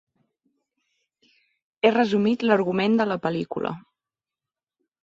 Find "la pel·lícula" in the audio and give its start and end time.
3.13-3.79